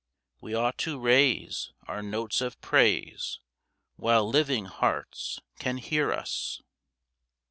We 0.41 0.55
ought 0.55 0.79
to 0.79 0.97
raise 0.99 1.73
our 1.87 2.01
notes 2.01 2.41
of 2.41 2.59
praise 2.59 3.39
While 3.97 4.27
living 4.27 4.65
hearts 4.65 5.39
can 5.59 5.77
hear 5.77 6.11
us. 6.11 6.59